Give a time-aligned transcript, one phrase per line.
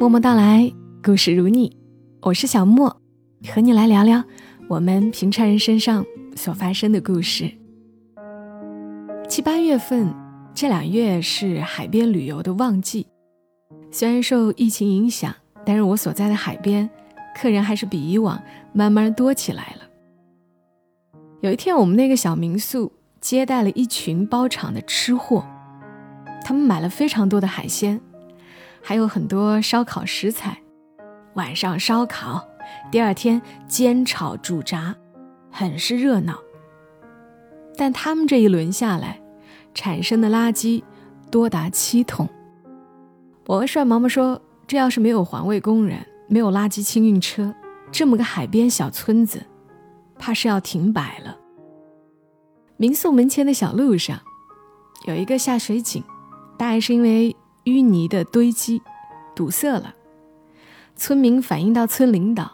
[0.00, 0.72] 默默到来，
[1.04, 1.76] 故事如你，
[2.22, 2.88] 我是小莫，
[3.52, 4.24] 和你来聊聊
[4.66, 6.02] 我们平常人身上
[6.34, 7.52] 所发生的故事。
[9.28, 10.10] 七八月份
[10.54, 13.06] 这两月是海边旅游的旺季，
[13.90, 15.34] 虽然受疫情影响，
[15.66, 16.88] 但是我所在的海边
[17.36, 18.42] 客人还是比以往
[18.72, 19.82] 慢慢多起来了。
[21.42, 22.90] 有一天，我们那个小民宿
[23.20, 25.44] 接待了一群包场的吃货，
[26.42, 28.00] 他们买了非常多的海鲜。
[28.82, 30.58] 还有很多烧烤食材，
[31.34, 32.44] 晚上烧烤，
[32.90, 34.94] 第二天煎炒煮炸，
[35.50, 36.38] 很是热闹。
[37.76, 39.20] 但他们这一轮下来，
[39.74, 40.82] 产生的垃圾
[41.30, 42.28] 多达七桶。
[43.46, 47.54] 我和帅毛毛说：“这要是没有环卫工人，没有垃圾清运车，
[47.92, 49.44] 这么个海边小村子，
[50.18, 51.36] 怕是要停摆了。”
[52.76, 54.18] 民宿门前的小路上，
[55.06, 56.02] 有一个下水井，
[56.56, 57.36] 大概是因为。
[57.64, 58.80] 淤泥的堆积，
[59.34, 59.94] 堵塞了。
[60.96, 62.50] 村民反映到村领导，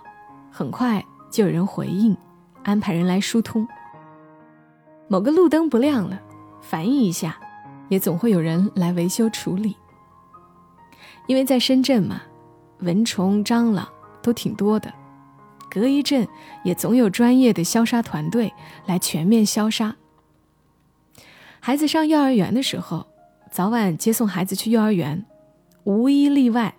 [0.50, 2.16] 很快就有人回应，
[2.64, 3.66] 安排人来疏通。
[5.08, 6.20] 某个路灯不亮了，
[6.60, 7.38] 反映一下，
[7.88, 9.76] 也总会有人来维修处理。
[11.26, 12.22] 因为在深圳嘛，
[12.80, 13.88] 蚊虫蟑螂
[14.22, 14.92] 都挺多的，
[15.70, 16.26] 隔一阵
[16.64, 18.52] 也总有专业的消杀团队
[18.86, 19.96] 来全面消杀。
[21.60, 23.06] 孩子上幼儿园的时候。
[23.56, 25.24] 早晚接送孩子去幼儿园，
[25.84, 26.76] 无一例外，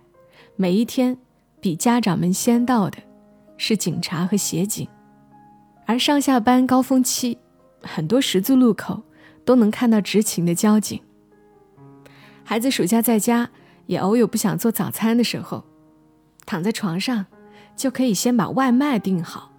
[0.54, 1.18] 每一天
[1.60, 2.98] 比家长们先到的
[3.56, 4.86] 是警察和协警。
[5.86, 7.36] 而上下班高峰期，
[7.82, 9.02] 很多十字路口
[9.44, 11.02] 都能看到执勤的交警。
[12.44, 13.50] 孩子暑假在家，
[13.86, 15.64] 也偶有不想做早餐的时候，
[16.46, 17.26] 躺在床上
[17.74, 19.50] 就可以先把外卖订好，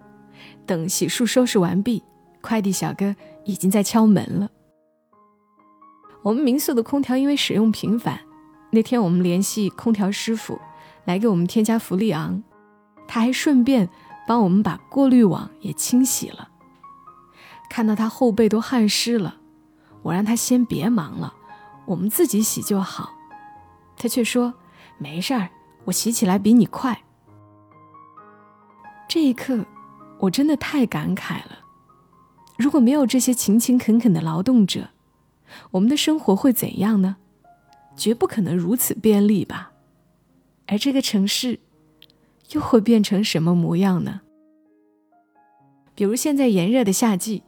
[0.64, 2.02] 等洗漱收拾完毕，
[2.40, 4.50] 快递小哥已经在敲门了。
[6.22, 8.20] 我们民宿的空调因为使用频繁，
[8.70, 10.60] 那天我们联系空调师傅
[11.04, 12.42] 来给我们添加氟利昂，
[13.08, 13.88] 他还顺便
[14.26, 16.48] 帮我们把过滤网也清洗了。
[17.70, 19.36] 看到他后背都汗湿了，
[20.02, 21.32] 我让他先别忙了，
[21.86, 23.14] 我们自己洗就好。
[23.96, 24.52] 他却说
[24.98, 25.48] 没事儿，
[25.84, 27.02] 我洗起来比你快。
[29.08, 29.64] 这一刻，
[30.18, 31.60] 我真的太感慨了。
[32.58, 34.90] 如果没有这些勤勤恳恳的劳动者，
[35.72, 37.16] 我们的生活会怎样呢？
[37.96, 39.72] 绝不可能如此便利吧。
[40.66, 41.58] 而这个城市
[42.52, 44.22] 又会变成什么模样呢？
[45.94, 47.42] 比如现在炎热的夏季，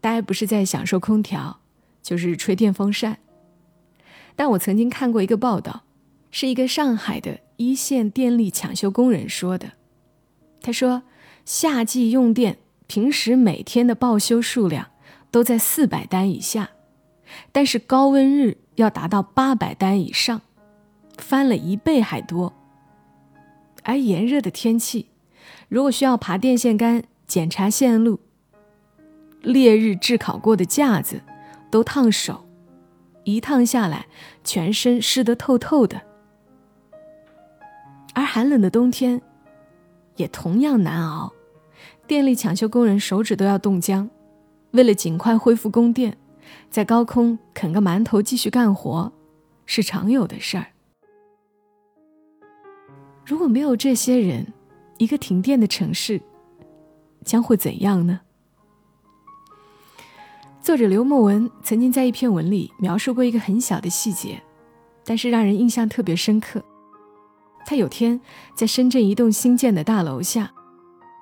[0.00, 1.60] 大家不是在享受空调，
[2.02, 3.18] 就是吹电风扇。
[4.36, 5.82] 但我曾经看过一个报道，
[6.30, 9.72] 是一个上海的一线电力抢修工人说的。
[10.62, 11.02] 他说，
[11.44, 14.90] 夏季用电，平时每天的报修数量
[15.30, 16.70] 都在四百单以下。
[17.52, 20.40] 但是高温日要达到八百单以上，
[21.18, 22.52] 翻了一倍还多。
[23.82, 25.08] 而炎热的天气，
[25.68, 28.20] 如果需要爬电线杆检查线路，
[29.42, 31.22] 烈日炙烤过的架子
[31.70, 32.46] 都烫手，
[33.24, 34.06] 一趟下来
[34.44, 36.02] 全身湿得透透的。
[38.12, 39.22] 而寒冷的冬天，
[40.16, 41.32] 也同样难熬，
[42.06, 44.10] 电力抢修工人手指都要冻僵，
[44.72, 46.18] 为了尽快恢复供电。
[46.70, 49.12] 在高空啃个馒头继续干活，
[49.66, 50.66] 是常有的事儿。
[53.24, 54.52] 如果没有这些人，
[54.98, 56.20] 一个停电的城市
[57.24, 58.20] 将会怎样呢？
[60.60, 64.42] 作者刘墨文曾经在一篇文里描述过一个很小的细节，
[65.04, 66.62] 但是让人印象特别深刻。
[67.64, 68.20] 他有天
[68.54, 70.52] 在深圳一栋新建的大楼下，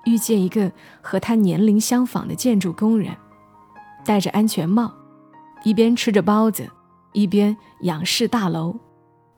[0.05, 3.15] 遇见一个和他年龄相仿的建筑工人，
[4.03, 4.93] 戴着安全帽。
[5.63, 6.69] 一边吃着包子，
[7.13, 8.75] 一边仰视大楼，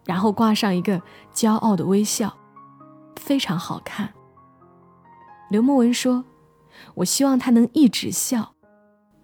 [0.05, 1.01] 然后挂上一个
[1.33, 2.35] 骄傲的微笑，
[3.15, 4.13] 非常好看。
[5.49, 6.23] 刘墨文说
[6.95, 8.53] ：“我希望他能一直笑，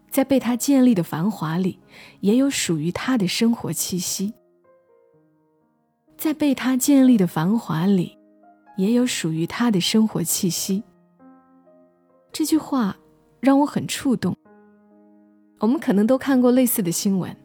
[0.10, 1.80] 在被他建立的繁华里，
[2.20, 4.34] 也有属于他的生活气息。
[6.18, 8.18] 在被他建立的繁华里，
[8.76, 10.84] 也有属于他的生活气息。”
[12.34, 12.98] 这句话
[13.40, 14.36] 让我很触动。
[15.60, 17.36] 我们可能都看过类似的新闻，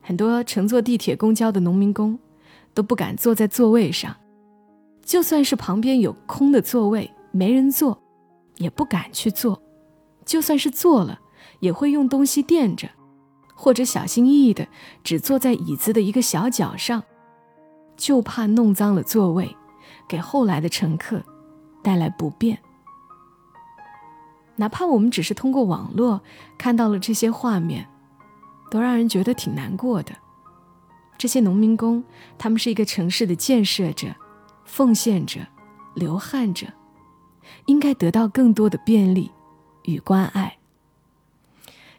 [0.00, 2.18] 很多乘坐地铁、公交的农民工
[2.72, 4.16] 都不敢坐在座位上，
[5.04, 8.02] 就算是旁边有空的座位没人坐，
[8.56, 9.54] 也不敢去坐；
[10.24, 11.20] 就算是坐了，
[11.60, 12.88] 也会用东西垫着，
[13.54, 14.66] 或者小心翼翼的
[15.04, 17.02] 只坐在椅子的一个小角上，
[17.96, 19.54] 就怕弄脏了座位，
[20.08, 21.22] 给后来的乘客
[21.82, 22.58] 带来不便。
[24.62, 26.22] 哪怕我们只是通过网络
[26.56, 27.88] 看到了这些画面，
[28.70, 30.14] 都让人觉得挺难过的。
[31.18, 32.04] 这些农民工，
[32.38, 34.14] 他们是一个城市的建设者、
[34.64, 35.40] 奉献者、
[35.96, 36.68] 流汗者，
[37.66, 39.32] 应该得到更多的便利
[39.82, 40.58] 与关爱。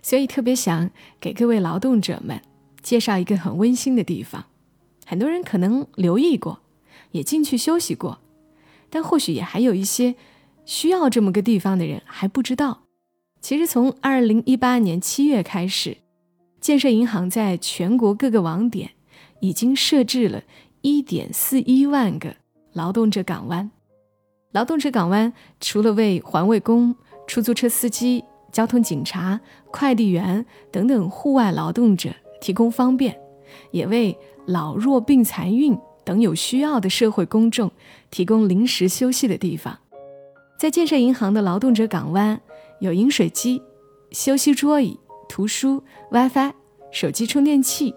[0.01, 0.89] 所以特别想
[1.19, 2.41] 给各位劳动者们
[2.81, 4.45] 介绍一个很温馨的地方，
[5.05, 6.61] 很多人可能留意过，
[7.11, 8.21] 也进去休息过，
[8.89, 10.15] 但或许也还有一些
[10.65, 12.83] 需要这么个地方的人还不知道。
[13.41, 15.97] 其实从二零一八年七月开始，
[16.61, 18.91] 建设银行在全国各个网点
[19.41, 20.43] 已经设置了
[20.81, 22.35] 一点四一万个
[22.73, 23.69] 劳动者港湾。
[24.51, 26.95] 劳动者港湾除了为环卫工、
[27.27, 28.23] 出租车司机。
[28.53, 33.19] 交通警察、快递员等等户外劳动者提供方便，
[33.71, 34.15] 也为
[34.45, 35.75] 老弱病残孕
[36.05, 37.71] 等有需要的社会公众
[38.11, 39.79] 提供临时休息的地方。
[40.63, 42.39] 在建设银行的劳动者港湾，
[42.79, 43.61] 有饮水机、
[44.11, 46.53] 休息桌椅、图书、WiFi、
[46.89, 47.93] 手机充电器、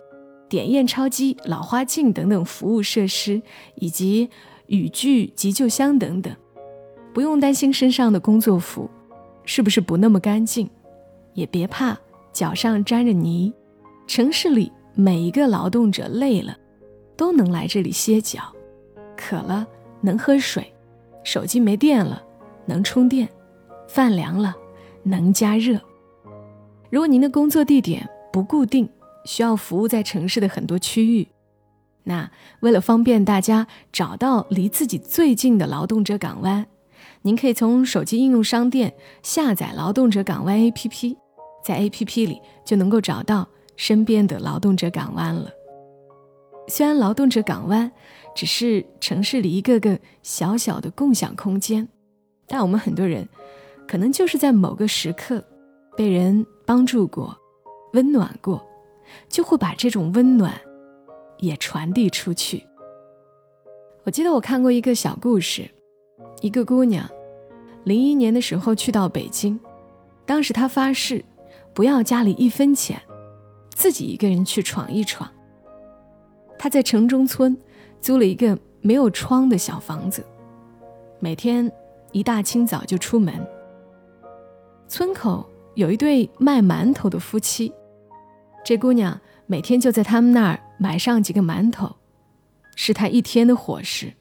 [0.49, 3.41] 点验钞机、老花镜等等服务设施，
[3.77, 4.29] 以及
[4.67, 6.35] 雨具、急救箱等等，
[7.15, 8.91] 不用担心身上的工作服。
[9.45, 10.69] 是不是不那么干净？
[11.35, 11.97] 也别怕
[12.33, 13.55] 脚上沾着泥。
[14.09, 16.59] 城市里每一个劳动者累了，
[17.17, 18.41] 都能来这里歇脚。
[19.17, 19.65] 渴了
[20.01, 20.75] 能喝水，
[21.23, 22.25] 手机没电了
[22.67, 23.29] 能充电，
[23.89, 24.55] 饭凉了
[25.03, 25.81] 能加热。
[26.91, 28.89] 如果您的工作地点不固定，
[29.25, 31.29] 需要服务在城市的很多区域，
[32.05, 32.31] 那
[32.61, 36.67] 为了方便大家找到离自己最近的劳动者港湾。
[37.23, 41.17] 您可以从手机应用商店下载劳动者港湾 APP，
[41.65, 45.51] 在 APP 里就能够找到身边的劳动者港湾了。
[46.69, 47.91] 虽然劳动者港湾
[48.35, 51.89] 只是城市里一个个小小的共享空间，
[52.49, 53.29] 但我们很多人
[53.87, 55.43] 可能就是在某个时刻
[55.97, 57.37] 被人帮助过、
[57.93, 58.65] 温暖过，
[59.29, 60.53] 就会把这种温暖
[61.39, 62.65] 也传递出去。
[64.05, 65.69] 我记得我看过一个小故事，
[66.41, 67.09] 一个姑娘。
[67.85, 69.59] 零一年的时候去到北京，
[70.25, 71.25] 当时她发誓
[71.73, 73.01] 不要家里一分钱，
[73.71, 75.31] 自己一个人去闯一闯。
[76.59, 77.57] 她在城中村
[78.01, 80.25] 租了一个没有窗的小房子，
[81.21, 81.71] 每天
[82.13, 83.35] 一大清早就出门。
[84.89, 87.73] 村口有一对卖馒头的夫妻，
[88.65, 91.97] 这姑娘每天就在他们那儿买上几个馒头，
[92.75, 94.13] 是她一天的伙食。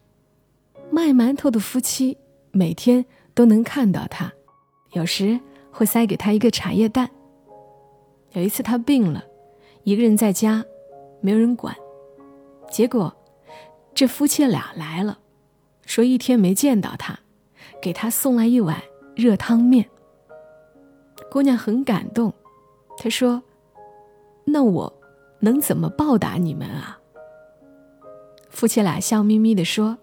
[0.92, 2.18] 卖馒头的夫妻
[2.52, 3.06] 每天。
[3.36, 4.32] 都能看到他，
[4.94, 5.38] 有时
[5.70, 7.12] 会塞给他一个茶叶蛋。
[8.32, 9.26] 有一次他病了，
[9.84, 10.64] 一个人在家，
[11.20, 11.76] 没有人管，
[12.72, 13.14] 结果
[13.94, 15.20] 这夫妻俩来了，
[15.86, 17.20] 说一天没见到他，
[17.86, 18.82] 给他送来一碗
[19.16, 19.88] 热汤面。
[21.30, 22.34] 姑娘很感动，
[22.98, 23.44] 她说
[24.44, 24.92] ：“那我
[25.40, 27.00] 能怎么报答你们啊？”
[28.50, 30.00] 夫妻俩笑眯眯地说：“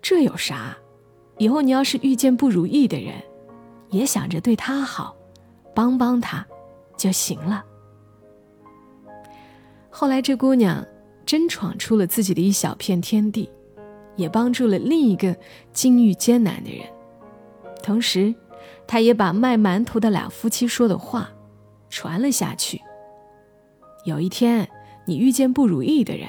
[0.00, 0.78] 这有啥？”
[1.36, 3.22] 以后你要是遇见不如意的人，
[3.90, 5.14] 也想着对他好，
[5.74, 6.46] 帮帮他
[6.96, 7.62] 就行了。
[9.90, 10.82] 后来这姑娘
[11.26, 13.50] 真闯出了自己的一小片天地，
[14.18, 15.34] 也帮助了另一个
[15.72, 16.84] 境遇艰难的人。
[17.82, 18.34] 同时，
[18.86, 21.30] 他也把卖馒头的俩夫妻说的话
[21.88, 22.82] 传了下去。
[24.04, 24.68] 有一天
[25.06, 26.28] 你遇见不如意的人，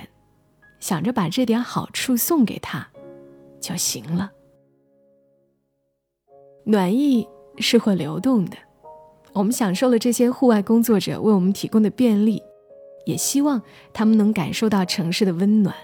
[0.79, 2.87] 想着把这点好处送给他
[3.59, 4.31] 就行了。
[6.65, 8.55] 暖意是会流动的，
[9.33, 12.41] 我们享受了这些户外工作者为我们提供的便利，
[13.05, 13.61] 也希望
[13.91, 15.75] 他们能感受到城市的温暖，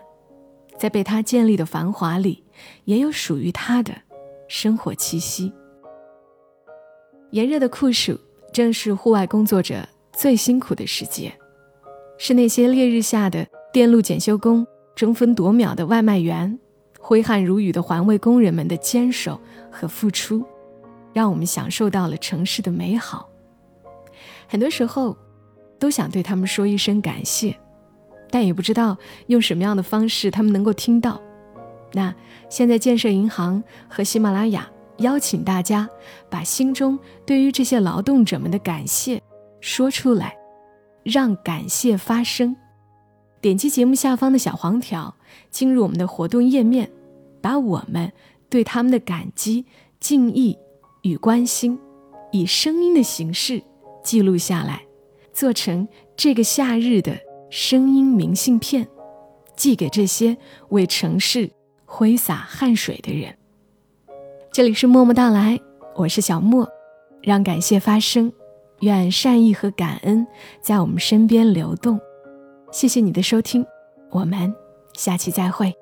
[0.78, 2.44] 在被他建立的繁华里，
[2.86, 3.94] 也有属于他的
[4.48, 5.52] 生活气息。
[7.32, 8.20] 炎热的酷暑
[8.54, 11.34] 正是户外工作者最辛苦的时节，
[12.18, 14.66] 是那些烈日下的电路检修工、
[14.96, 16.58] 争分夺秒的外卖员、
[17.00, 19.40] 挥汗如雨的环卫工人们的坚守
[19.72, 20.46] 和付出。
[21.14, 23.30] 让我们享受到了城市的美好。
[24.50, 25.18] 很多时候，
[25.80, 27.58] 都想对他们说一声感谢，
[28.30, 31.22] 但也不知道用什么样的方式他们能够听到。
[31.94, 32.14] 那
[32.50, 35.90] 现在，建设银行和喜马拉雅邀请大家，
[36.30, 39.22] 把心中对于这些劳动者们的感谢
[39.62, 40.36] 说出来，
[41.04, 42.56] 让感谢发生。
[43.42, 45.16] 点击节目下方的小黄条，
[45.50, 46.90] 进入我们的活动页面，
[47.42, 48.12] 把我们
[48.50, 49.66] 对他们的感激、
[50.00, 50.58] 敬意。
[51.04, 51.78] 与关心，
[52.32, 53.62] 以声音的形式
[54.04, 54.82] 记录下来，
[55.32, 57.16] 做成这个夏日的
[57.58, 58.86] 声音明信片
[59.56, 60.36] 寄给这些
[60.72, 61.50] 为城市
[61.86, 63.34] 挥洒汗水的人。
[64.52, 65.58] 这里是默默到来
[65.96, 66.68] 我是小莫
[67.24, 68.34] 让感谢发生
[68.82, 70.28] 愿善意和感恩
[70.60, 71.98] 在我们身边流动。
[72.74, 73.66] 谢谢你的收听
[74.12, 74.54] 我们
[74.94, 75.74] 下期再会。